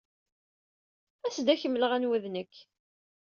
As-d 1.27 1.47
ad 1.51 1.53
ak-mleɣ 1.57 1.91
anwa 1.93 2.13
ay 2.17 2.21
d 2.23 2.25
nekk. 2.29 2.55